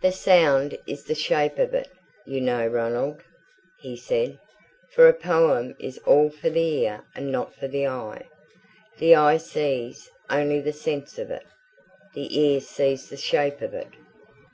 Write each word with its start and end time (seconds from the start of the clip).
"The 0.00 0.12
sound 0.12 0.78
is 0.86 1.06
the 1.06 1.14
shape 1.16 1.58
of 1.58 1.74
it, 1.74 1.88
you 2.24 2.40
know, 2.40 2.64
Ranald," 2.64 3.20
he 3.80 3.96
said, 3.96 4.38
"for 4.92 5.08
a 5.08 5.12
poem 5.12 5.74
is 5.80 5.98
all 6.06 6.30
for 6.30 6.48
the 6.50 6.60
ear 6.84 7.02
and 7.16 7.32
not 7.32 7.52
for 7.52 7.66
the 7.66 7.88
eye. 7.88 8.28
The 8.98 9.16
eye 9.16 9.38
sees 9.38 10.08
only 10.30 10.60
the 10.60 10.72
sense 10.72 11.18
of 11.18 11.32
it; 11.32 11.46
the 12.14 12.38
ear 12.40 12.60
sees 12.60 13.08
the 13.10 13.16
shape 13.16 13.60
of 13.60 13.74
it. 13.74 13.88